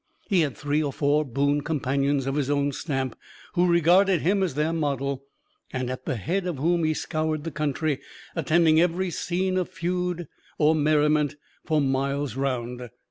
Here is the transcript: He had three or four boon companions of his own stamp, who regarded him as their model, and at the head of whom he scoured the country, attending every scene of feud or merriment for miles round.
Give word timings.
He 0.31 0.39
had 0.39 0.57
three 0.57 0.81
or 0.81 0.91
four 0.91 1.23
boon 1.23 1.61
companions 1.61 2.25
of 2.25 2.33
his 2.33 2.49
own 2.49 2.71
stamp, 2.71 3.15
who 3.53 3.67
regarded 3.67 4.21
him 4.21 4.41
as 4.41 4.55
their 4.55 4.73
model, 4.73 5.25
and 5.71 5.91
at 5.91 6.05
the 6.05 6.15
head 6.15 6.47
of 6.47 6.57
whom 6.57 6.83
he 6.83 6.95
scoured 6.95 7.43
the 7.43 7.51
country, 7.51 7.99
attending 8.35 8.81
every 8.81 9.11
scene 9.11 9.57
of 9.57 9.69
feud 9.69 10.27
or 10.57 10.73
merriment 10.73 11.35
for 11.63 11.79
miles 11.79 12.35
round. 12.35 12.89